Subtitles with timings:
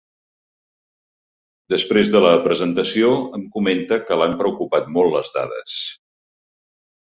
[1.73, 3.11] Després de la presentació,
[3.41, 5.81] em comenta que l’han preocupat molt les dades.